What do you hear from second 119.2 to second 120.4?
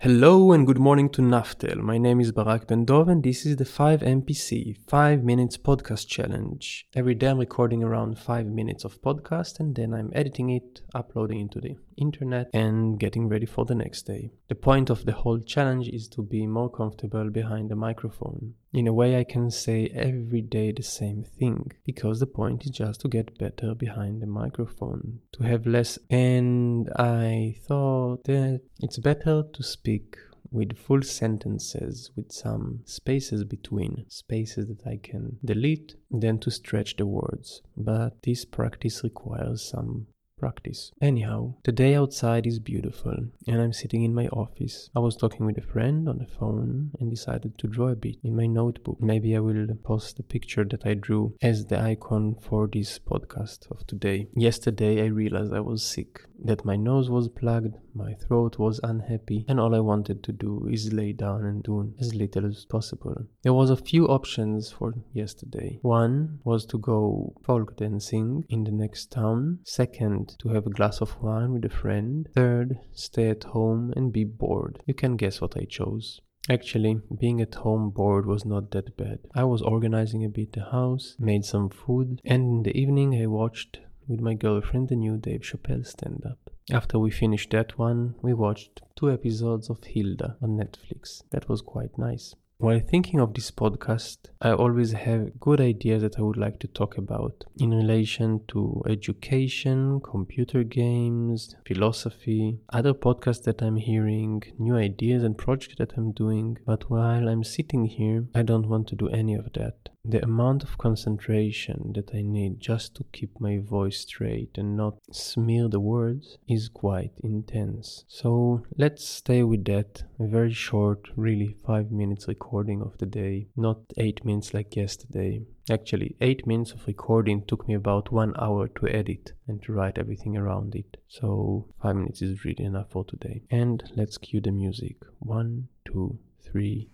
with that. A